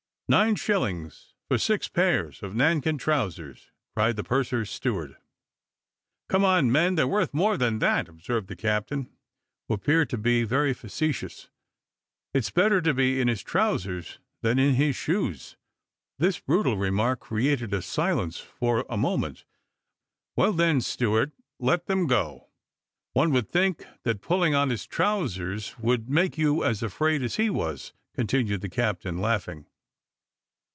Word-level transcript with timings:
"Nine 0.29 0.55
shillings 0.55 1.33
for 1.49 1.57
six 1.57 1.89
pairs 1.89 2.41
of 2.41 2.55
nankeen 2.55 2.97
trowsers," 2.97 3.69
cried 3.93 4.15
the 4.15 4.23
purser's 4.23 4.69
steward. 4.69 5.17
"Come, 6.29 6.43
my 6.43 6.61
men, 6.61 6.95
they're 6.95 7.05
worth 7.05 7.33
more 7.33 7.57
than 7.57 7.79
that," 7.79 8.07
observed 8.07 8.47
the 8.47 8.55
captain, 8.55 9.09
who 9.67 9.73
appeared 9.73 10.09
to 10.11 10.17
be 10.17 10.45
very 10.45 10.73
facetious. 10.73 11.49
"It's 12.33 12.49
better 12.49 12.79
to 12.81 12.93
be 12.93 13.19
in 13.19 13.27
his 13.27 13.43
trowsers 13.43 14.19
than 14.41 14.57
in 14.57 14.75
his 14.75 14.95
shoes." 14.95 15.57
This 16.17 16.39
brutal 16.39 16.77
remark 16.77 17.19
created 17.19 17.73
a 17.73 17.81
silence 17.81 18.37
for 18.39 18.85
a 18.89 18.95
moment. 18.95 19.43
"Well, 20.37 20.53
then, 20.53 20.79
steward, 20.79 21.33
let 21.59 21.87
them 21.87 22.07
go. 22.07 22.47
One 23.11 23.33
would 23.33 23.49
think 23.49 23.85
that 24.03 24.21
pulling 24.21 24.55
on 24.55 24.69
his 24.69 24.87
trowsers 24.87 25.77
would 25.77 26.09
make 26.09 26.37
you 26.37 26.63
as 26.63 26.81
afraid 26.81 27.21
as 27.21 27.35
he 27.35 27.49
was," 27.49 27.91
continued 28.15 28.61
the 28.61 28.69
captain 28.69 29.19
laughing. 29.19 29.65